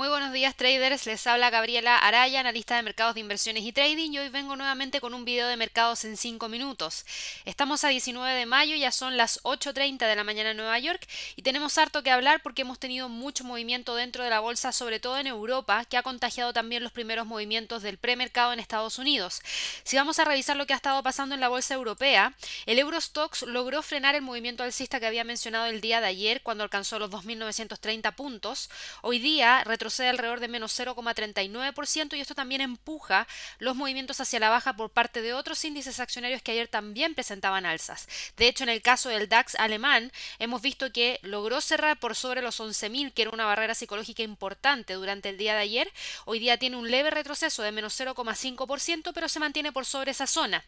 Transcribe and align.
Muy 0.00 0.08
buenos 0.30 0.42
días 0.42 0.54
traders, 0.54 1.06
les 1.06 1.26
habla 1.26 1.50
Gabriela 1.50 1.98
Araya, 1.98 2.38
analista 2.38 2.76
de 2.76 2.84
mercados 2.84 3.14
de 3.14 3.20
inversiones 3.20 3.64
y 3.64 3.72
trading 3.72 4.12
y 4.12 4.18
hoy 4.20 4.28
vengo 4.28 4.54
nuevamente 4.54 5.00
con 5.00 5.12
un 5.12 5.24
video 5.24 5.48
de 5.48 5.56
mercados 5.56 6.04
en 6.04 6.16
5 6.16 6.48
minutos. 6.48 7.04
Estamos 7.46 7.82
a 7.82 7.88
19 7.88 8.32
de 8.38 8.46
mayo, 8.46 8.76
ya 8.76 8.92
son 8.92 9.16
las 9.16 9.42
8.30 9.42 9.98
de 9.98 10.14
la 10.14 10.22
mañana 10.22 10.52
en 10.52 10.56
Nueva 10.56 10.78
York 10.78 11.04
y 11.34 11.42
tenemos 11.42 11.76
harto 11.78 12.04
que 12.04 12.12
hablar 12.12 12.42
porque 12.44 12.62
hemos 12.62 12.78
tenido 12.78 13.08
mucho 13.08 13.42
movimiento 13.42 13.96
dentro 13.96 14.22
de 14.22 14.30
la 14.30 14.38
bolsa, 14.38 14.70
sobre 14.70 15.00
todo 15.00 15.18
en 15.18 15.26
Europa, 15.26 15.84
que 15.86 15.96
ha 15.96 16.04
contagiado 16.04 16.52
también 16.52 16.84
los 16.84 16.92
primeros 16.92 17.26
movimientos 17.26 17.82
del 17.82 17.98
premercado 17.98 18.52
en 18.52 18.60
Estados 18.60 19.00
Unidos. 19.00 19.40
Si 19.82 19.96
vamos 19.96 20.20
a 20.20 20.24
revisar 20.24 20.56
lo 20.56 20.64
que 20.64 20.74
ha 20.74 20.76
estado 20.76 21.02
pasando 21.02 21.34
en 21.34 21.40
la 21.40 21.48
bolsa 21.48 21.74
europea, 21.74 22.34
el 22.66 22.78
Eurostox 22.78 23.42
logró 23.42 23.82
frenar 23.82 24.14
el 24.14 24.22
movimiento 24.22 24.62
alcista 24.62 25.00
que 25.00 25.06
había 25.06 25.24
mencionado 25.24 25.66
el 25.66 25.80
día 25.80 26.00
de 26.00 26.06
ayer 26.06 26.40
cuando 26.42 26.62
alcanzó 26.62 27.00
los 27.00 27.10
2.930 27.10 28.14
puntos. 28.14 28.70
Hoy 29.02 29.18
día 29.18 29.64
retrocede 29.64 30.19
alrededor 30.20 30.40
de 30.40 30.48
menos 30.48 30.78
0,39% 30.78 32.16
y 32.16 32.20
esto 32.20 32.34
también 32.34 32.60
empuja 32.60 33.26
los 33.58 33.76
movimientos 33.76 34.20
hacia 34.20 34.40
la 34.40 34.50
baja 34.50 34.74
por 34.74 34.90
parte 34.90 35.22
de 35.22 35.34
otros 35.34 35.64
índices 35.64 36.00
accionarios 36.00 36.42
que 36.42 36.52
ayer 36.52 36.68
también 36.68 37.14
presentaban 37.14 37.66
alzas. 37.66 38.08
De 38.36 38.48
hecho, 38.48 38.64
en 38.64 38.70
el 38.70 38.82
caso 38.82 39.08
del 39.08 39.28
DAX 39.28 39.54
alemán, 39.56 40.12
hemos 40.38 40.62
visto 40.62 40.92
que 40.92 41.18
logró 41.22 41.60
cerrar 41.60 41.98
por 41.98 42.14
sobre 42.14 42.42
los 42.42 42.60
11.000, 42.60 43.12
que 43.12 43.22
era 43.22 43.30
una 43.30 43.46
barrera 43.46 43.74
psicológica 43.74 44.22
importante 44.22 44.94
durante 44.94 45.30
el 45.30 45.38
día 45.38 45.54
de 45.54 45.60
ayer. 45.60 45.92
Hoy 46.24 46.38
día 46.38 46.58
tiene 46.58 46.76
un 46.76 46.90
leve 46.90 47.10
retroceso 47.10 47.62
de 47.62 47.72
menos 47.72 47.98
0,5%, 47.98 49.12
pero 49.14 49.28
se 49.28 49.40
mantiene 49.40 49.72
por 49.72 49.86
sobre 49.86 50.10
esa 50.10 50.26
zona. 50.26 50.64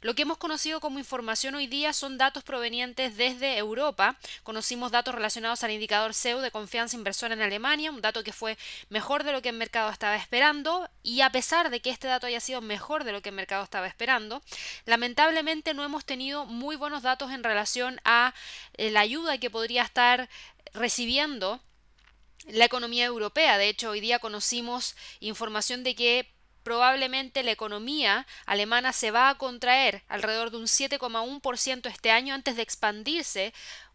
Lo 0.00 0.14
que 0.14 0.22
hemos 0.22 0.38
conocido 0.38 0.80
como 0.80 0.98
información 0.98 1.54
hoy 1.54 1.66
día 1.66 1.92
son 1.92 2.18
datos 2.18 2.42
provenientes 2.42 3.16
desde 3.16 3.58
Europa. 3.58 4.16
Conocimos 4.42 4.90
datos 4.90 5.14
relacionados 5.14 5.62
al 5.62 5.70
indicador 5.70 6.14
CEU 6.14 6.40
de 6.40 6.50
confianza 6.50 6.96
inversora 6.96 7.34
en 7.34 7.42
Alemania, 7.42 7.90
un 7.90 8.00
dato 8.00 8.24
que 8.24 8.32
fue 8.32 8.56
mejor 8.94 9.24
de 9.24 9.32
lo 9.32 9.42
que 9.42 9.48
el 9.48 9.56
mercado 9.56 9.90
estaba 9.90 10.14
esperando 10.14 10.88
y 11.02 11.22
a 11.22 11.30
pesar 11.30 11.68
de 11.70 11.80
que 11.80 11.90
este 11.90 12.06
dato 12.06 12.28
haya 12.28 12.38
sido 12.38 12.60
mejor 12.60 13.02
de 13.02 13.10
lo 13.10 13.22
que 13.22 13.30
el 13.30 13.34
mercado 13.34 13.64
estaba 13.64 13.88
esperando, 13.88 14.40
lamentablemente 14.86 15.74
no 15.74 15.82
hemos 15.82 16.04
tenido 16.04 16.46
muy 16.46 16.76
buenos 16.76 17.02
datos 17.02 17.32
en 17.32 17.42
relación 17.42 18.00
a 18.04 18.34
eh, 18.74 18.92
la 18.92 19.00
ayuda 19.00 19.38
que 19.38 19.50
podría 19.50 19.82
estar 19.82 20.28
recibiendo 20.74 21.60
la 22.46 22.66
economía 22.66 23.04
europea. 23.04 23.58
De 23.58 23.68
hecho, 23.68 23.90
hoy 23.90 23.98
día 23.98 24.20
conocimos 24.20 24.94
información 25.18 25.82
de 25.82 25.96
que 25.96 26.32
probablemente 26.62 27.42
la 27.42 27.50
economía 27.50 28.28
alemana 28.46 28.92
se 28.92 29.10
va 29.10 29.28
a 29.28 29.38
contraer 29.38 30.04
alrededor 30.06 30.52
de 30.52 30.58
un 30.58 30.66
7,1% 30.66 31.90
este 31.90 32.12
año 32.12 32.32
antes 32.32 32.54
de 32.54 32.62
expandirse 32.62 33.52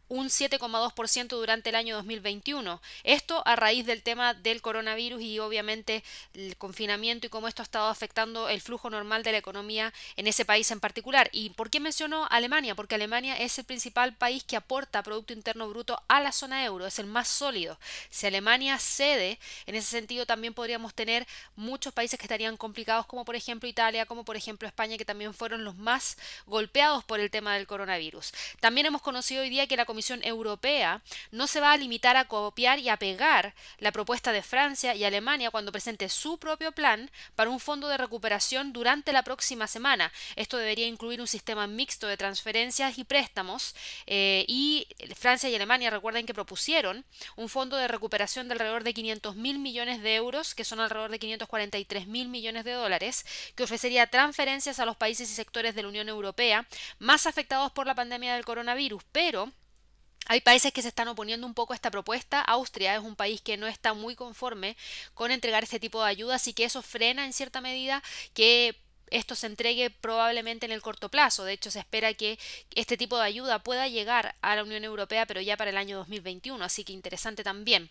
un 0.09 0.27
7,2% 0.27 1.27
durante 1.27 1.69
el 1.69 1.75
año 1.75 1.95
2021. 1.95 2.81
Esto 3.03 3.43
a 3.45 3.55
raíz 3.55 3.85
del 3.85 4.01
tema 4.01 4.33
del 4.33 4.61
coronavirus 4.61 5.21
y 5.21 5.39
obviamente 5.39 6.03
el 6.33 6.57
confinamiento 6.57 7.27
y 7.27 7.29
cómo 7.29 7.47
esto 7.47 7.61
ha 7.61 7.63
estado 7.63 7.87
afectando 7.87 8.49
el 8.49 8.59
flujo 8.59 8.89
normal 8.89 9.23
de 9.23 9.31
la 9.31 9.37
economía 9.37 9.93
en 10.17 10.27
ese 10.27 10.45
país 10.45 10.69
en 10.71 10.79
particular. 10.79 11.29
¿Y 11.31 11.51
por 11.51 11.69
qué 11.69 11.79
mencionó 11.79 12.27
Alemania? 12.31 12.73
Porque 12.73 12.95
Alemania 12.95 13.37
es 13.37 13.57
el 13.59 13.65
principal 13.65 14.15
país 14.15 14.43
que 14.43 14.55
aporta 14.55 15.03
Producto 15.03 15.33
Interno 15.33 15.69
Bruto 15.69 16.01
a 16.07 16.19
la 16.19 16.31
zona 16.31 16.65
euro, 16.65 16.87
es 16.87 16.97
el 16.97 17.05
más 17.05 17.27
sólido. 17.27 17.79
Si 18.09 18.25
Alemania 18.25 18.79
cede, 18.79 19.39
en 19.67 19.75
ese 19.75 19.89
sentido 19.89 20.25
también 20.25 20.55
podríamos 20.55 20.95
tener 20.95 21.27
muchos 21.55 21.93
países 21.93 22.17
que 22.17 22.25
estarían 22.25 22.57
complicados, 22.57 23.05
como 23.05 23.25
por 23.25 23.35
ejemplo 23.35 23.69
Italia, 23.69 24.07
como 24.07 24.25
por 24.25 24.35
ejemplo 24.35 24.67
España, 24.67 24.97
que 24.97 25.05
también 25.05 25.35
fueron 25.35 25.63
los 25.63 25.75
más 25.75 26.17
golpeados 26.47 27.03
por 27.03 27.19
el 27.19 27.29
tema 27.29 27.53
del 27.55 27.67
coronavirus. 27.67 28.31
También 28.59 28.87
hemos 28.87 29.03
conocido 29.03 29.43
hoy 29.43 29.49
día 29.49 29.67
que 29.67 29.77
la 29.77 29.85
Comisión 29.85 29.98
Europea 30.23 31.01
no 31.31 31.47
se 31.47 31.59
va 31.59 31.71
a 31.71 31.77
limitar 31.77 32.17
a 32.17 32.25
copiar 32.25 32.79
y 32.79 32.89
a 32.89 32.97
pegar 32.97 33.53
la 33.79 33.91
propuesta 33.91 34.31
de 34.31 34.41
Francia 34.41 34.95
y 34.95 35.03
Alemania 35.03 35.51
cuando 35.51 35.71
presente 35.71 36.09
su 36.09 36.37
propio 36.37 36.71
plan 36.71 37.09
para 37.35 37.49
un 37.49 37.59
fondo 37.59 37.87
de 37.87 37.97
recuperación 37.97 38.73
durante 38.73 39.13
la 39.13 39.23
próxima 39.23 39.67
semana. 39.67 40.11
Esto 40.35 40.57
debería 40.57 40.87
incluir 40.87 41.21
un 41.21 41.27
sistema 41.27 41.67
mixto 41.67 42.07
de 42.07 42.17
transferencias 42.17 42.97
y 42.97 43.03
préstamos 43.03 43.75
eh, 44.07 44.45
y 44.47 44.87
Francia 45.15 45.49
y 45.49 45.55
Alemania 45.55 45.89
recuerden 45.89 46.25
que 46.25 46.33
propusieron 46.33 47.05
un 47.35 47.49
fondo 47.49 47.77
de 47.77 47.87
recuperación 47.87 48.47
de 48.47 48.53
alrededor 48.53 48.83
de 48.83 48.93
500 48.93 49.35
mil 49.35 49.59
millones 49.59 50.01
de 50.01 50.15
euros, 50.15 50.55
que 50.55 50.65
son 50.65 50.79
alrededor 50.79 51.11
de 51.11 51.19
543 51.19 52.07
mil 52.07 52.29
millones 52.29 52.63
de 52.63 52.73
dólares, 52.73 53.25
que 53.55 53.63
ofrecería 53.63 54.07
transferencias 54.07 54.79
a 54.79 54.85
los 54.85 54.97
países 54.97 55.29
y 55.31 55.33
sectores 55.33 55.75
de 55.75 55.83
la 55.83 55.89
Unión 55.89 56.09
Europea 56.09 56.67
más 56.99 57.27
afectados 57.27 57.71
por 57.71 57.87
la 57.87 57.95
pandemia 57.95 58.35
del 58.35 58.45
coronavirus, 58.45 59.03
pero 59.11 59.51
hay 60.27 60.41
países 60.41 60.71
que 60.71 60.81
se 60.81 60.89
están 60.89 61.07
oponiendo 61.07 61.47
un 61.47 61.53
poco 61.53 61.73
a 61.73 61.75
esta 61.75 61.91
propuesta. 61.91 62.41
Austria 62.41 62.95
es 62.95 63.01
un 63.01 63.15
país 63.15 63.41
que 63.41 63.57
no 63.57 63.67
está 63.67 63.93
muy 63.93 64.15
conforme 64.15 64.77
con 65.13 65.31
entregar 65.31 65.63
este 65.63 65.79
tipo 65.79 66.03
de 66.03 66.09
ayuda, 66.09 66.35
así 66.35 66.53
que 66.53 66.65
eso 66.65 66.81
frena 66.81 67.25
en 67.25 67.33
cierta 67.33 67.61
medida 67.61 68.03
que 68.33 68.79
esto 69.11 69.35
se 69.35 69.47
entregue 69.47 69.89
probablemente 69.89 70.65
en 70.65 70.71
el 70.71 70.81
corto 70.81 71.09
plazo. 71.09 71.45
De 71.45 71.53
hecho, 71.53 71.71
se 71.71 71.79
espera 71.79 72.13
que 72.13 72.39
este 72.75 72.97
tipo 72.97 73.17
de 73.17 73.25
ayuda 73.25 73.59
pueda 73.59 73.87
llegar 73.87 74.35
a 74.41 74.55
la 74.55 74.63
Unión 74.63 74.83
Europea, 74.83 75.25
pero 75.25 75.41
ya 75.41 75.57
para 75.57 75.69
el 75.69 75.77
año 75.77 75.97
2021, 75.97 76.63
así 76.63 76.83
que 76.83 76.93
interesante 76.93 77.43
también. 77.43 77.89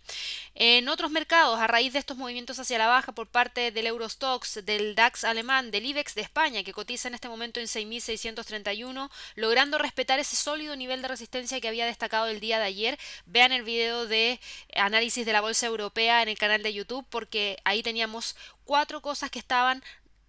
En 0.54 0.88
otros 0.88 1.10
mercados, 1.10 1.58
a 1.58 1.66
raíz 1.66 1.92
de 1.92 1.98
estos 1.98 2.16
movimientos 2.16 2.58
hacia 2.58 2.78
la 2.78 2.86
baja 2.86 3.12
por 3.12 3.28
parte 3.28 3.70
del 3.70 3.86
Eurostox, 3.86 4.64
del 4.64 4.94
DAX 4.94 5.24
alemán, 5.24 5.70
del 5.70 5.86
IBEX 5.86 6.14
de 6.14 6.22
España, 6.22 6.62
que 6.62 6.72
cotiza 6.72 7.08
en 7.08 7.14
este 7.14 7.28
momento 7.28 7.60
en 7.60 7.66
6.631, 7.66 9.10
logrando 9.34 9.78
respetar 9.78 10.18
ese 10.18 10.36
sólido 10.36 10.76
nivel 10.76 11.02
de 11.02 11.08
resistencia 11.08 11.60
que 11.60 11.68
había 11.68 11.86
destacado 11.86 12.28
el 12.28 12.40
día 12.40 12.58
de 12.58 12.64
ayer, 12.64 12.98
vean 13.26 13.52
el 13.52 13.62
video 13.62 14.06
de 14.06 14.40
análisis 14.74 15.24
de 15.24 15.32
la 15.32 15.40
bolsa 15.40 15.66
europea 15.66 16.22
en 16.22 16.28
el 16.28 16.38
canal 16.38 16.62
de 16.62 16.72
YouTube, 16.72 17.06
porque 17.08 17.58
ahí 17.64 17.82
teníamos 17.82 18.36
cuatro 18.64 19.00
cosas 19.00 19.30
que 19.30 19.38
estaban 19.38 19.82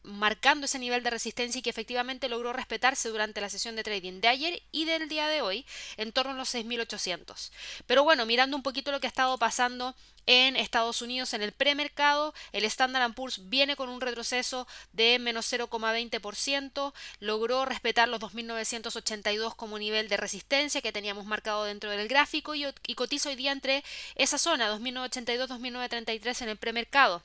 marcando 0.03 0.65
ese 0.65 0.79
nivel 0.79 1.03
de 1.03 1.09
resistencia 1.09 1.59
y 1.59 1.61
que 1.61 1.69
efectivamente 1.69 2.29
logró 2.29 2.53
respetarse 2.53 3.09
durante 3.09 3.41
la 3.41 3.49
sesión 3.49 3.75
de 3.75 3.83
trading 3.83 4.21
de 4.21 4.27
ayer 4.27 4.63
y 4.71 4.85
del 4.85 5.09
día 5.09 5.27
de 5.27 5.41
hoy 5.41 5.65
en 5.97 6.11
torno 6.11 6.31
a 6.31 6.35
los 6.35 6.53
6.800. 6.53 7.51
Pero 7.85 8.03
bueno, 8.03 8.25
mirando 8.25 8.55
un 8.55 8.63
poquito 8.63 8.91
lo 8.91 8.99
que 8.99 9.07
ha 9.07 9.09
estado 9.09 9.37
pasando 9.37 9.95
en 10.29 10.55
Estados 10.55 11.01
Unidos 11.01 11.33
en 11.33 11.41
el 11.41 11.53
premercado, 11.53 12.35
el 12.51 12.63
Standard 12.65 13.15
Poor's 13.15 13.49
viene 13.49 13.75
con 13.75 13.89
un 13.89 13.99
retroceso 13.99 14.67
de 14.93 15.17
menos 15.17 15.51
0,20%, 15.51 16.93
logró 17.19 17.65
respetar 17.65 18.07
los 18.07 18.19
2.982 18.19 19.55
como 19.55 19.79
nivel 19.79 20.07
de 20.07 20.17
resistencia 20.17 20.83
que 20.83 20.91
teníamos 20.91 21.25
marcado 21.25 21.63
dentro 21.63 21.89
del 21.89 22.07
gráfico 22.07 22.53
y, 22.53 22.63
cotiza 22.93 23.29
hoy 23.29 23.37
día 23.37 23.51
entre 23.51 23.83
esa 24.13 24.37
zona, 24.37 24.71
2.982-2.933 24.71 26.43
en 26.43 26.49
el 26.49 26.57
premercado. 26.57 27.23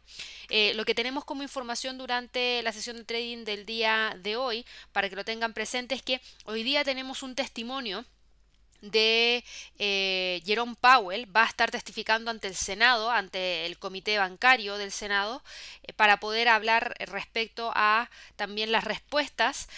Eh, 0.49 0.73
lo 0.75 0.87
que 0.87 0.95
tenemos 0.95 1.27
como 1.27 1.43
información 1.43 1.99
durante 1.99 2.63
la 2.63 2.73
sesión 2.73 2.97
de 2.97 3.05
trading 3.05 3.45
del 3.45 3.67
día 3.67 4.17
de 4.19 4.37
hoy, 4.37 4.65
para 4.93 5.11
que 5.11 5.17
lo 5.17 5.27
tengan 5.27 5.53
presente, 5.53 5.95
es 5.95 6.01
que 6.01 6.23
hoy 6.47 6.63
día 6.63 6.85
tenemos 6.85 7.23
un 7.23 7.35
testimonio 7.35 8.07
de 8.91 9.45
eh, 9.79 10.43
Jerome 10.45 10.77
Powell 10.81 11.35
va 11.35 11.43
a 11.43 11.49
estar 11.49 11.71
testificando 11.71 12.31
ante 12.31 12.49
el 12.49 12.55
Senado, 12.55 13.11
ante 13.11 13.67
el 13.67 13.79
comité 13.79 14.19
bancario 14.19 14.77
del 14.77 14.93
Senado, 14.93 15.43
eh, 15.83 15.93
para 15.93 16.19
poder 16.19 16.49
hablar 16.49 16.95
respecto 17.01 17.73
a 17.75 18.11
también 18.37 18.73
las 18.73 18.85
respuestas 18.85 19.69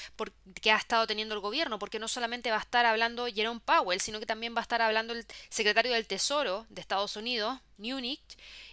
que 0.60 0.70
ha 0.70 0.76
estado 0.76 1.06
teniendo 1.06 1.34
el 1.34 1.40
gobierno, 1.40 1.78
porque 1.78 1.98
no 1.98 2.08
solamente 2.08 2.50
va 2.50 2.56
a 2.56 2.60
estar 2.60 2.86
hablando 2.86 3.26
Jerome 3.26 3.60
Powell, 3.64 4.00
sino 4.00 4.20
que 4.20 4.26
también 4.26 4.54
va 4.54 4.60
a 4.60 4.62
estar 4.62 4.82
hablando 4.82 5.12
el 5.12 5.26
secretario 5.48 5.92
del 5.92 6.06
Tesoro 6.06 6.66
de 6.68 6.80
Estados 6.80 7.16
Unidos, 7.16 7.60
Munich, 7.78 8.20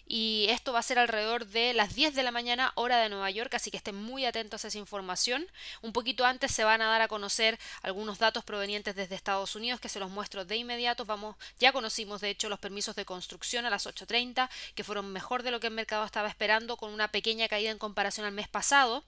y 0.05 0.47
esto 0.49 0.73
va 0.73 0.79
a 0.79 0.83
ser 0.83 0.99
alrededor 0.99 1.47
de 1.47 1.73
las 1.73 1.95
10 1.95 2.13
de 2.13 2.23
la 2.23 2.31
mañana 2.31 2.73
hora 2.75 2.99
de 2.99 3.09
Nueva 3.09 3.31
York, 3.31 3.53
así 3.53 3.71
que 3.71 3.77
estén 3.77 3.95
muy 3.95 4.25
atentos 4.25 4.63
a 4.63 4.67
esa 4.67 4.77
información. 4.77 5.47
Un 5.81 5.93
poquito 5.93 6.25
antes 6.25 6.51
se 6.51 6.63
van 6.63 6.81
a 6.81 6.87
dar 6.87 7.01
a 7.01 7.07
conocer 7.07 7.57
algunos 7.81 8.19
datos 8.19 8.43
provenientes 8.43 8.95
desde 8.95 9.15
Estados 9.15 9.55
Unidos 9.55 9.79
que 9.79 9.89
se 9.89 9.99
los 9.99 10.09
muestro 10.09 10.43
de 10.43 10.57
inmediato. 10.57 11.05
Vamos, 11.05 11.37
ya 11.59 11.71
conocimos 11.71 12.19
de 12.19 12.29
hecho 12.29 12.49
los 12.49 12.59
permisos 12.59 12.95
de 12.95 13.05
construcción 13.05 13.65
a 13.65 13.69
las 13.69 13.87
8.30 13.87 14.49
que 14.75 14.83
fueron 14.83 15.11
mejor 15.11 15.41
de 15.41 15.51
lo 15.51 15.59
que 15.59 15.67
el 15.67 15.73
mercado 15.73 16.06
estaba 16.06 16.27
esperando 16.27 16.75
con 16.75 16.94
una 16.94 17.07
pequeña 17.07 17.47
caída 17.47 17.71
en 17.71 17.77
comparación 17.77 18.25
al 18.25 18.33
mes 18.33 18.49
pasado. 18.49 19.06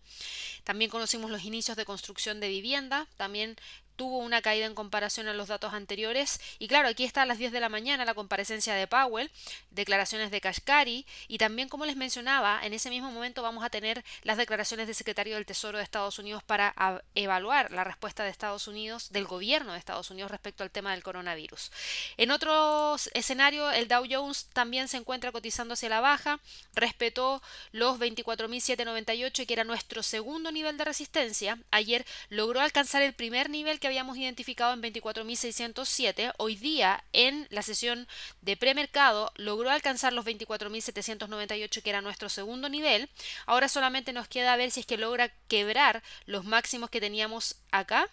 También 0.63 0.89
conocimos 0.89 1.29
los 1.29 1.43
inicios 1.43 1.75
de 1.75 1.85
construcción 1.85 2.39
de 2.39 2.47
vivienda, 2.47 3.07
también 3.17 3.57
tuvo 3.95 4.19
una 4.19 4.41
caída 4.41 4.65
en 4.65 4.75
comparación 4.75 5.27
a 5.27 5.33
los 5.33 5.47
datos 5.47 5.73
anteriores. 5.73 6.39
Y 6.59 6.67
claro, 6.67 6.87
aquí 6.87 7.03
está 7.03 7.23
a 7.23 7.25
las 7.25 7.37
10 7.37 7.51
de 7.51 7.59
la 7.59 7.69
mañana 7.69 8.05
la 8.05 8.13
comparecencia 8.13 8.73
de 8.73 8.87
Powell, 8.87 9.31
declaraciones 9.71 10.31
de 10.31 10.41
Kashkari 10.41 11.05
y 11.27 11.37
también, 11.37 11.69
como 11.69 11.85
les 11.85 11.95
mencionaba, 11.95 12.59
en 12.63 12.73
ese 12.73 12.89
mismo 12.89 13.11
momento 13.11 13.41
vamos 13.41 13.63
a 13.63 13.69
tener 13.69 14.03
las 14.23 14.37
declaraciones 14.37 14.87
del 14.87 14.95
secretario 14.95 15.35
del 15.35 15.45
Tesoro 15.45 15.77
de 15.77 15.83
Estados 15.83 16.19
Unidos 16.19 16.43
para 16.43 16.73
evaluar 17.13 17.71
la 17.71 17.83
respuesta 17.83 18.23
de 18.23 18.29
Estados 18.29 18.67
Unidos, 18.67 19.11
del 19.11 19.25
gobierno 19.25 19.73
de 19.73 19.79
Estados 19.79 20.09
Unidos 20.11 20.31
respecto 20.31 20.63
al 20.63 20.71
tema 20.71 20.91
del 20.91 21.03
coronavirus. 21.03 21.71
En 22.17 22.31
otro 22.31 22.95
escenario, 23.13 23.71
el 23.71 23.87
Dow 23.87 24.05
Jones 24.09 24.47
también 24.53 24.87
se 24.87 24.97
encuentra 24.97 25.31
cotizando 25.31 25.73
hacia 25.73 25.89
la 25.89 26.01
baja, 26.01 26.39
respetó 26.73 27.41
los 27.71 27.99
24.798 27.99 29.45
que 29.45 29.53
era 29.53 29.63
nuestro 29.63 30.03
segundo 30.03 30.51
nivel 30.51 30.77
de 30.77 30.85
resistencia. 30.85 31.59
Ayer 31.71 32.05
logró 32.29 32.61
alcanzar 32.61 33.01
el 33.01 33.13
primer 33.13 33.49
nivel 33.49 33.79
que 33.79 33.84
que 33.85 33.89
habíamos 33.89 34.17
identificado 34.17 34.73
en 34.73 34.81
24.607, 34.81 36.33
hoy 36.37 36.55
día 36.55 37.03
en 37.13 37.45
la 37.51 37.61
sesión 37.61 38.07
de 38.41 38.57
premercado 38.57 39.31
logró 39.35 39.69
alcanzar 39.69 40.11
los 40.11 40.25
24.798 40.25 41.83
que 41.83 41.89
era 41.91 42.01
nuestro 42.01 42.29
segundo 42.29 42.67
nivel. 42.67 43.07
Ahora 43.45 43.69
solamente 43.69 44.11
nos 44.11 44.27
queda 44.27 44.55
ver 44.55 44.71
si 44.71 44.79
es 44.79 44.87
que 44.87 44.97
logra 44.97 45.31
quebrar 45.47 46.01
los 46.25 46.45
máximos 46.45 46.89
que 46.89 46.99
teníamos 46.99 47.57
acá 47.69 48.09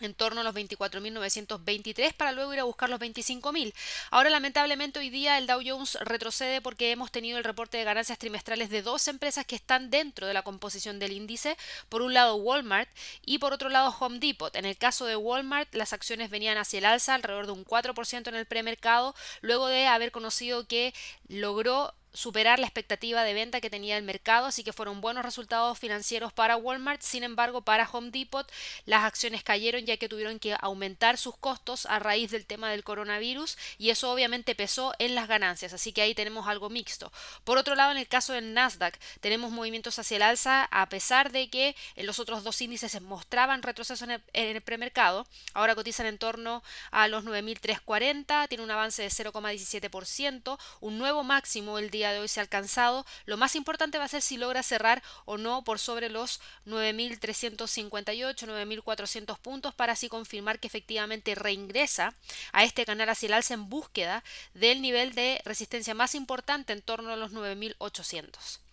en 0.00 0.14
torno 0.14 0.40
a 0.40 0.44
los 0.44 0.54
24.923 0.54 2.12
para 2.14 2.32
luego 2.32 2.52
ir 2.52 2.60
a 2.60 2.64
buscar 2.64 2.90
los 2.90 3.00
25.000. 3.00 3.72
Ahora 4.10 4.30
lamentablemente 4.30 4.98
hoy 4.98 5.10
día 5.10 5.38
el 5.38 5.46
Dow 5.46 5.60
Jones 5.64 5.98
retrocede 6.00 6.60
porque 6.60 6.90
hemos 6.90 7.10
tenido 7.10 7.38
el 7.38 7.44
reporte 7.44 7.78
de 7.78 7.84
ganancias 7.84 8.18
trimestrales 8.18 8.70
de 8.70 8.82
dos 8.82 9.08
empresas 9.08 9.44
que 9.44 9.56
están 9.56 9.90
dentro 9.90 10.26
de 10.26 10.34
la 10.34 10.42
composición 10.42 10.98
del 10.98 11.12
índice, 11.12 11.56
por 11.88 12.02
un 12.02 12.14
lado 12.14 12.36
Walmart 12.36 12.88
y 13.24 13.38
por 13.38 13.52
otro 13.52 13.68
lado 13.68 13.94
Home 13.98 14.18
Depot. 14.18 14.54
En 14.56 14.64
el 14.64 14.76
caso 14.76 15.06
de 15.06 15.16
Walmart 15.16 15.74
las 15.74 15.92
acciones 15.92 16.30
venían 16.30 16.58
hacia 16.58 16.78
el 16.78 16.84
alza 16.84 17.14
alrededor 17.14 17.46
de 17.46 17.52
un 17.52 17.64
4% 17.64 18.28
en 18.28 18.34
el 18.34 18.46
premercado 18.46 19.14
luego 19.40 19.66
de 19.68 19.86
haber 19.86 20.12
conocido 20.12 20.66
que 20.66 20.94
logró 21.28 21.94
superar 22.16 22.58
la 22.58 22.66
expectativa 22.66 23.22
de 23.22 23.34
venta 23.34 23.60
que 23.60 23.70
tenía 23.70 23.96
el 23.96 24.02
mercado, 24.02 24.46
así 24.46 24.64
que 24.64 24.72
fueron 24.72 25.00
buenos 25.00 25.24
resultados 25.24 25.78
financieros 25.78 26.32
para 26.32 26.56
Walmart. 26.56 27.02
Sin 27.02 27.22
embargo, 27.22 27.62
para 27.62 27.88
Home 27.90 28.10
Depot 28.10 28.50
las 28.86 29.04
acciones 29.04 29.44
cayeron 29.44 29.84
ya 29.84 29.96
que 29.96 30.08
tuvieron 30.08 30.38
que 30.38 30.56
aumentar 30.60 31.18
sus 31.18 31.36
costos 31.36 31.86
a 31.86 31.98
raíz 31.98 32.30
del 32.30 32.46
tema 32.46 32.70
del 32.70 32.84
coronavirus 32.84 33.58
y 33.78 33.90
eso 33.90 34.10
obviamente 34.10 34.54
pesó 34.54 34.94
en 34.98 35.14
las 35.14 35.28
ganancias, 35.28 35.72
así 35.72 35.92
que 35.92 36.02
ahí 36.02 36.14
tenemos 36.14 36.48
algo 36.48 36.70
mixto. 36.70 37.12
Por 37.44 37.58
otro 37.58 37.74
lado, 37.74 37.92
en 37.92 37.98
el 37.98 38.08
caso 38.08 38.32
del 38.32 38.54
Nasdaq, 38.54 38.98
tenemos 39.20 39.50
movimientos 39.50 39.98
hacia 39.98 40.16
el 40.16 40.22
alza 40.22 40.68
a 40.70 40.88
pesar 40.88 41.32
de 41.32 41.50
que 41.50 41.76
en 41.96 42.06
los 42.06 42.18
otros 42.18 42.44
dos 42.44 42.60
índices 42.60 43.00
mostraban 43.02 43.62
retroceso 43.62 44.04
en 44.04 44.22
el, 44.32 44.62
premercado. 44.62 45.26
Ahora 45.52 45.74
cotizan 45.74 46.06
en 46.06 46.18
torno 46.18 46.62
a 46.90 47.08
los 47.08 47.24
9.340, 47.24 48.48
tiene 48.48 48.64
un 48.64 48.70
avance 48.70 49.02
de 49.02 49.08
0,17%, 49.08 50.58
un 50.80 50.98
nuevo 50.98 51.22
máximo 51.22 51.78
el 51.78 51.90
día 51.90 52.05
de 52.12 52.20
hoy 52.20 52.28
se 52.28 52.40
ha 52.40 52.42
alcanzado. 52.42 53.06
Lo 53.24 53.36
más 53.36 53.56
importante 53.56 53.98
va 53.98 54.04
a 54.04 54.08
ser 54.08 54.22
si 54.22 54.36
logra 54.36 54.62
cerrar 54.62 55.02
o 55.24 55.38
no 55.38 55.62
por 55.62 55.78
sobre 55.78 56.08
los 56.08 56.40
9.358, 56.66 58.46
9.400 58.46 59.38
puntos 59.38 59.74
para 59.74 59.92
así 59.92 60.08
confirmar 60.08 60.58
que 60.58 60.66
efectivamente 60.66 61.34
reingresa 61.34 62.14
a 62.52 62.64
este 62.64 62.84
canal 62.84 63.08
hacia 63.08 63.28
el 63.28 63.34
alza 63.34 63.54
en 63.54 63.68
búsqueda 63.68 64.24
del 64.54 64.82
nivel 64.82 65.14
de 65.14 65.40
resistencia 65.44 65.94
más 65.94 66.14
importante 66.14 66.72
en 66.72 66.82
torno 66.82 67.12
a 67.12 67.16
los 67.16 67.32
9.800. 67.32 68.65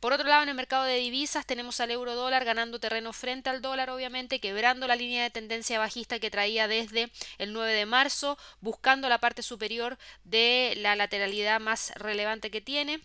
Por 0.00 0.12
otro 0.12 0.28
lado, 0.28 0.42
en 0.42 0.48
el 0.50 0.54
mercado 0.54 0.84
de 0.84 0.96
divisas 0.96 1.46
tenemos 1.46 1.80
al 1.80 1.90
euro 1.90 2.14
dólar 2.14 2.44
ganando 2.44 2.78
terreno 2.78 3.12
frente 3.12 3.50
al 3.50 3.62
dólar, 3.62 3.90
obviamente, 3.90 4.40
quebrando 4.40 4.86
la 4.86 4.96
línea 4.96 5.22
de 5.22 5.30
tendencia 5.30 5.78
bajista 5.78 6.18
que 6.18 6.30
traía 6.30 6.68
desde 6.68 7.10
el 7.38 7.52
9 7.52 7.72
de 7.72 7.86
marzo, 7.86 8.38
buscando 8.60 9.08
la 9.08 9.18
parte 9.18 9.42
superior 9.42 9.98
de 10.24 10.74
la 10.76 10.96
lateralidad 10.96 11.60
más 11.60 11.92
relevante 11.96 12.50
que 12.50 12.60
tiene. 12.60 13.00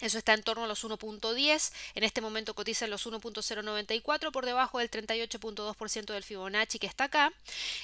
Eso 0.00 0.18
está 0.18 0.32
en 0.32 0.44
torno 0.44 0.64
a 0.64 0.68
los 0.68 0.84
1.10. 0.84 1.72
En 1.96 2.04
este 2.04 2.20
momento 2.20 2.54
cotiza 2.54 2.84
en 2.84 2.92
los 2.92 3.04
1.094 3.04 4.30
por 4.30 4.46
debajo 4.46 4.78
del 4.78 4.90
38.2% 4.90 6.12
del 6.12 6.22
Fibonacci 6.22 6.78
que 6.78 6.86
está 6.86 7.04
acá. 7.04 7.32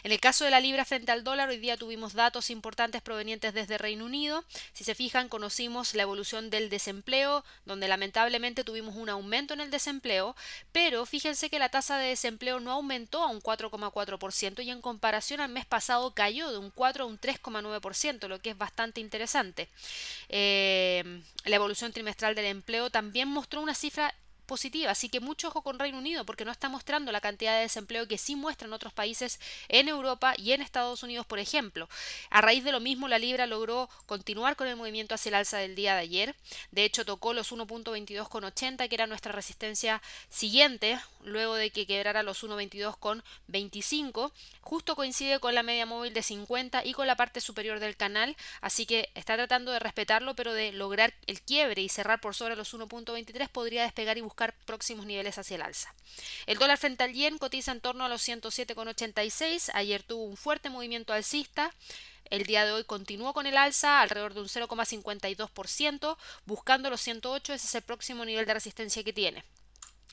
En 0.05 0.13
el 0.13 0.21
caso 0.21 0.45
de 0.45 0.53
la 0.53 0.61
libra 0.61 0.85
frente 0.85 1.11
al 1.11 1.25
dólar, 1.25 1.49
hoy 1.49 1.59
día 1.59 1.77
tuvimos 1.77 2.13
datos 2.13 2.51
importantes 2.51 3.03
provenientes 3.03 3.53
desde 3.53 3.79
Reino 3.79 4.05
Unido. 4.05 4.45
Si 4.73 4.85
se 4.85 4.95
fijan, 4.95 5.29
conocimos 5.29 5.95
la 5.95 6.03
evolución 6.03 6.51
del 6.51 6.71
desempleo, 6.71 7.45
donde 7.67 7.89
lamentablemente 7.89 8.63
tuvimos 8.63 8.95
un 8.95 9.09
aumento 9.09 9.55
en 9.55 9.61
el 9.61 9.73
desempleo, 9.73 10.37
pero 10.71 11.07
fíjense 11.07 11.51
que 11.51 11.59
la 11.59 11.69
tasa 11.69 11.99
de 11.99 12.09
desempleo 12.09 12.61
no 12.61 12.71
aumentó 12.71 13.25
a 13.25 13.29
un 13.29 13.43
4,4% 13.43 14.65
y 14.65 14.71
en 14.71 14.81
comparación 14.81 15.41
al 15.41 15.51
mes 15.51 15.67
pasado 15.67 16.13
cayó 16.15 16.53
de 16.53 16.59
un 16.59 16.71
4 16.71 17.05
a 17.05 17.07
un 17.09 17.19
3,9%, 17.19 18.29
lo 18.29 18.41
que 18.41 18.51
es 18.51 18.59
bastante 18.59 19.01
interesante. 19.01 19.69
Eh, 20.29 21.21
la 21.45 21.57
evolución 21.57 21.93
trimestral 21.93 22.04
del 22.35 22.47
empleo 22.47 22.91
también 22.91 23.29
mostró 23.29 23.61
una 23.61 23.75
cifra 23.75 24.15
positiva. 24.45 24.91
Así 24.91 25.09
que 25.09 25.21
mucho 25.21 25.49
ojo 25.49 25.63
con 25.63 25.79
Reino 25.79 25.99
Unido 25.99 26.25
porque 26.25 26.45
no 26.45 26.53
está 26.53 26.69
mostrando 26.69 27.13
la 27.13 27.21
cantidad 27.21 27.57
de 27.57 27.63
desempleo 27.63 28.07
que 28.09 28.19
sí 28.19 28.37
muestran 28.37 28.73
otros 28.73 28.93
países 28.93 29.41
en 29.69 29.89
Europa 29.89 30.35
y 30.37 30.53
en 30.53 30.63
Estados 30.63 31.03
Unidos, 31.03 31.27
por 31.27 31.39
ejemplo. 31.39 31.89
A 32.31 32.41
raíz 32.41 32.65
de 32.65 32.73
lo 32.73 32.81
mismo, 32.81 33.09
la 33.09 33.19
libra 33.19 33.47
logró 33.47 33.89
continuar 34.07 34.57
con 34.57 34.69
el 34.69 34.77
movimiento 34.77 35.15
hacia 35.15 35.31
el 35.31 35.35
alza 35.37 35.59
del 35.59 35.75
día 35.75 35.95
de 35.95 36.01
ayer. 36.01 36.37
De 36.71 36.85
hecho, 36.85 37.05
tocó 37.05 37.33
los 37.33 37.53
1.22,80, 37.53 38.89
que 38.89 38.95
era 38.95 39.07
nuestra 39.07 39.33
resistencia 39.33 40.03
siguiente, 40.29 40.99
luego 41.23 41.55
de 41.55 41.71
que 41.71 41.87
quebrara 41.87 42.23
los 42.23 42.45
1.22,25. 42.45 44.33
Justo 44.61 44.97
coincide 44.97 45.41
con 45.41 45.55
la 45.55 45.63
media 45.63 45.87
móvil 45.87 46.15
de 46.15 46.23
50 46.23 46.85
y 46.85 46.93
con 46.93 47.07
la 47.07 47.17
parte 47.17 47.41
superior 47.41 47.81
del 47.81 47.97
canal, 47.97 48.37
así 48.61 48.87
que 48.87 49.11
está 49.15 49.35
tratando 49.37 49.73
de 49.73 49.79
respetarlo, 49.79 50.35
pero 50.35 50.53
de 50.53 50.73
lograr 50.73 51.15
el 51.27 51.41
quiebre 51.43 51.83
y 51.83 51.89
cerrar 51.89 52.21
por 52.21 52.35
sobre 52.35 52.57
los 52.57 52.75
1.23 52.75 53.49
podría 53.49 53.83
despegar 53.83 54.19
y 54.19 54.23
buscar 54.23 54.34
buscar 54.35 54.53
próximos 54.67 55.07
niveles 55.07 55.39
hacia 55.39 55.55
el 55.55 55.63
alza. 55.63 55.95
El 56.47 56.59
dólar 56.59 56.77
frente 56.77 57.05
al 57.05 57.13
yen 57.13 57.39
cotiza 57.39 57.71
en 57.71 57.81
torno 57.81 58.05
a 58.05 58.09
los 58.09 58.27
107,86. 58.29 59.71
Ayer 59.75 60.03
tuvo 60.03 60.25
un 60.25 60.37
fuerte 60.37 60.71
movimiento 60.71 61.13
alcista. 61.13 61.73
El 62.31 62.45
día 62.45 62.65
de 62.65 62.73
hoy 62.73 62.83
continuó 62.83 63.33
con 63.33 63.47
el 63.47 63.57
alza 63.57 64.01
alrededor 64.01 64.35
de 64.35 64.41
un 64.41 64.49
0,52%, 64.49 66.17
buscando 66.47 66.91
los 66.91 67.01
108, 67.03 67.53
ese 67.53 67.67
es 67.67 67.75
el 67.77 67.83
próximo 67.83 68.25
nivel 68.25 68.45
de 68.45 68.55
resistencia 68.55 69.05
que 69.05 69.13
tiene. 69.13 69.45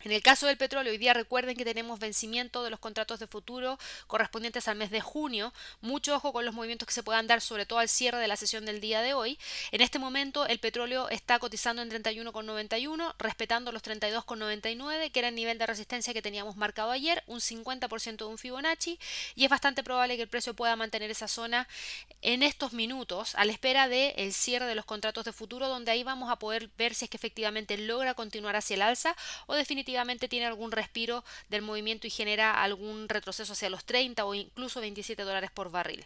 En 0.03 0.11
el 0.11 0.23
caso 0.23 0.47
del 0.47 0.57
petróleo, 0.57 0.91
hoy 0.91 0.97
día 0.97 1.13
recuerden 1.13 1.55
que 1.55 1.63
tenemos 1.63 1.99
vencimiento 1.99 2.63
de 2.63 2.71
los 2.71 2.79
contratos 2.79 3.19
de 3.19 3.27
futuro 3.27 3.77
correspondientes 4.07 4.67
al 4.67 4.75
mes 4.75 4.89
de 4.89 4.99
junio. 4.99 5.53
Mucho 5.81 6.15
ojo 6.15 6.33
con 6.33 6.43
los 6.43 6.55
movimientos 6.55 6.87
que 6.87 6.93
se 6.93 7.03
puedan 7.03 7.27
dar, 7.27 7.39
sobre 7.39 7.67
todo 7.67 7.77
al 7.77 7.87
cierre 7.87 8.17
de 8.17 8.27
la 8.27 8.35
sesión 8.35 8.65
del 8.65 8.81
día 8.81 9.01
de 9.01 9.13
hoy. 9.13 9.37
En 9.71 9.81
este 9.81 9.99
momento, 9.99 10.47
el 10.47 10.59
petróleo 10.59 11.07
está 11.09 11.37
cotizando 11.37 11.83
en 11.83 11.91
31,91, 11.91 13.13
respetando 13.19 13.71
los 13.71 13.83
32,99, 13.83 15.11
que 15.11 15.19
era 15.19 15.27
el 15.27 15.35
nivel 15.35 15.59
de 15.59 15.67
resistencia 15.67 16.13
que 16.13 16.21
teníamos 16.23 16.55
marcado 16.57 16.89
ayer, 16.89 17.23
un 17.27 17.39
50% 17.39 18.17
de 18.17 18.25
un 18.25 18.39
Fibonacci, 18.39 18.97
y 19.35 19.43
es 19.43 19.49
bastante 19.49 19.83
probable 19.83 20.15
que 20.15 20.23
el 20.23 20.29
precio 20.29 20.55
pueda 20.55 20.75
mantener 20.75 21.11
esa 21.11 21.27
zona 21.27 21.67
en 22.21 22.41
estos 22.41 22.73
minutos, 22.73 23.35
a 23.35 23.45
la 23.45 23.51
espera 23.51 23.87
del 23.87 24.13
el 24.17 24.33
cierre 24.33 24.65
de 24.65 24.75
los 24.75 24.85
contratos 24.85 25.25
de 25.25 25.33
futuro, 25.33 25.67
donde 25.67 25.91
ahí 25.91 26.03
vamos 26.03 26.31
a 26.31 26.37
poder 26.39 26.69
ver 26.75 26.95
si 26.95 27.05
es 27.05 27.11
que 27.11 27.17
efectivamente 27.17 27.77
logra 27.77 28.15
continuar 28.15 28.55
hacia 28.55 28.75
el 28.75 28.81
alza 28.81 29.15
o 29.45 29.53
definitivamente 29.53 29.90
tiene 30.27 30.45
algún 30.45 30.71
respiro 30.71 31.23
del 31.49 31.61
movimiento 31.61 32.07
y 32.07 32.09
genera 32.09 32.63
algún 32.63 33.09
retroceso 33.09 33.53
hacia 33.53 33.69
los 33.69 33.85
30 33.85 34.25
o 34.25 34.33
incluso 34.33 34.81
27 34.81 35.23
dólares 35.23 35.51
por 35.51 35.71
barril. 35.71 36.05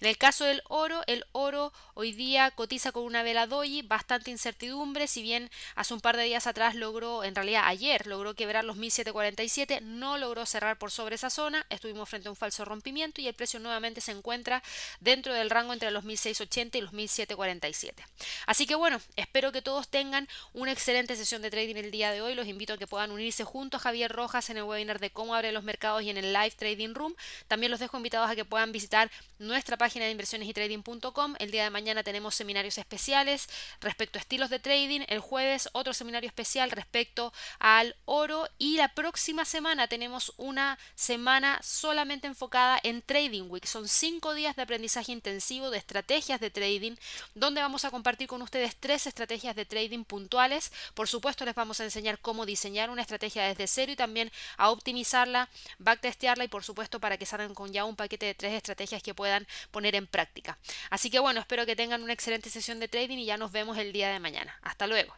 En 0.00 0.08
el 0.08 0.18
caso 0.18 0.44
del 0.44 0.62
oro, 0.68 1.02
el 1.06 1.24
oro 1.32 1.72
hoy 1.94 2.12
día 2.12 2.50
cotiza 2.50 2.92
con 2.92 3.04
una 3.04 3.22
vela 3.22 3.46
doji, 3.46 3.82
bastante 3.82 4.30
incertidumbre, 4.30 5.06
si 5.06 5.22
bien 5.22 5.50
hace 5.74 5.94
un 5.94 6.00
par 6.00 6.16
de 6.16 6.24
días 6.24 6.46
atrás 6.46 6.74
logró, 6.74 7.24
en 7.24 7.34
realidad 7.34 7.62
ayer 7.66 8.06
logró 8.06 8.34
quebrar 8.34 8.64
los 8.64 8.76
1747, 8.76 9.80
no 9.80 10.18
logró 10.18 10.44
cerrar 10.44 10.78
por 10.78 10.90
sobre 10.90 11.14
esa 11.14 11.30
zona, 11.30 11.64
estuvimos 11.70 12.08
frente 12.08 12.28
a 12.28 12.30
un 12.30 12.36
falso 12.36 12.64
rompimiento 12.64 13.20
y 13.22 13.28
el 13.28 13.34
precio 13.34 13.58
nuevamente 13.58 14.02
se 14.02 14.12
encuentra 14.12 14.62
dentro 15.00 15.32
del 15.32 15.48
rango 15.48 15.72
entre 15.72 15.90
los 15.90 16.04
1680 16.04 16.78
y 16.78 16.80
los 16.82 16.92
1747. 16.92 18.04
Así 18.46 18.66
que 18.66 18.74
bueno, 18.74 19.00
espero 19.16 19.50
que 19.50 19.62
todos 19.62 19.88
tengan 19.88 20.28
una 20.52 20.72
excelente 20.72 21.16
sesión 21.16 21.40
de 21.40 21.50
trading 21.50 21.76
el 21.76 21.90
día 21.90 22.10
de 22.10 22.20
hoy, 22.20 22.34
los 22.34 22.48
invito 22.48 22.74
a 22.74 22.78
que 22.78 22.86
puedan 22.86 23.10
unirse 23.10 23.44
junto 23.44 23.78
a 23.78 23.80
Javier 23.80 24.12
Rojas 24.12 24.50
en 24.50 24.58
el 24.58 24.64
webinar 24.64 25.00
de 25.00 25.10
cómo 25.10 25.34
abrir 25.34 25.54
los 25.54 25.64
mercados 25.64 26.02
y 26.02 26.10
en 26.10 26.18
el 26.18 26.34
live 26.34 26.50
trading 26.50 26.94
room, 26.94 27.14
también 27.48 27.70
los 27.70 27.80
dejo 27.80 27.96
invitados 27.96 28.30
a 28.30 28.36
que 28.36 28.44
puedan 28.44 28.72
visitar 28.72 29.10
nuestra 29.38 29.76
página 29.76 29.85
página 29.86 30.06
de 30.06 30.10
inversiones 30.10 30.48
y 30.48 30.52
trading.com. 30.52 31.34
El 31.38 31.52
día 31.52 31.62
de 31.62 31.70
mañana 31.70 32.02
tenemos 32.02 32.34
seminarios 32.34 32.76
especiales 32.76 33.48
respecto 33.80 34.18
a 34.18 34.20
estilos 34.20 34.50
de 34.50 34.58
trading. 34.58 35.02
El 35.06 35.20
jueves 35.20 35.68
otro 35.74 35.94
seminario 35.94 36.26
especial 36.26 36.72
respecto 36.72 37.32
al 37.60 37.94
oro. 38.04 38.48
Y 38.58 38.78
la 38.78 38.88
próxima 38.88 39.44
semana 39.44 39.86
tenemos 39.86 40.32
una 40.38 40.76
semana 40.96 41.60
solamente 41.62 42.26
enfocada 42.26 42.80
en 42.82 43.00
Trading 43.00 43.44
Week. 43.48 43.64
Son 43.64 43.86
cinco 43.86 44.34
días 44.34 44.56
de 44.56 44.62
aprendizaje 44.62 45.12
intensivo 45.12 45.70
de 45.70 45.78
estrategias 45.78 46.40
de 46.40 46.50
trading, 46.50 46.96
donde 47.36 47.60
vamos 47.60 47.84
a 47.84 47.92
compartir 47.92 48.26
con 48.26 48.42
ustedes 48.42 48.74
tres 48.74 49.06
estrategias 49.06 49.54
de 49.54 49.66
trading 49.66 50.02
puntuales. 50.02 50.72
Por 50.94 51.06
supuesto, 51.06 51.44
les 51.44 51.54
vamos 51.54 51.78
a 51.78 51.84
enseñar 51.84 52.18
cómo 52.18 52.44
diseñar 52.44 52.90
una 52.90 53.02
estrategia 53.02 53.44
desde 53.44 53.68
cero 53.68 53.92
y 53.92 53.96
también 53.96 54.32
a 54.56 54.70
optimizarla, 54.70 55.48
backtestearla 55.78 56.42
y 56.42 56.48
por 56.48 56.64
supuesto 56.64 56.98
para 56.98 57.18
que 57.18 57.24
salgan 57.24 57.54
con 57.54 57.72
ya 57.72 57.84
un 57.84 57.94
paquete 57.94 58.26
de 58.26 58.34
tres 58.34 58.52
estrategias 58.52 59.00
que 59.00 59.14
puedan 59.14 59.46
poner 59.76 59.94
en 59.94 60.06
práctica. 60.06 60.56
Así 60.88 61.10
que 61.10 61.18
bueno, 61.18 61.38
espero 61.38 61.66
que 61.66 61.76
tengan 61.76 62.02
una 62.02 62.14
excelente 62.14 62.48
sesión 62.48 62.80
de 62.80 62.88
trading 62.88 63.18
y 63.18 63.26
ya 63.26 63.36
nos 63.36 63.52
vemos 63.52 63.76
el 63.76 63.92
día 63.92 64.08
de 64.08 64.18
mañana. 64.20 64.58
Hasta 64.62 64.86
luego. 64.86 65.14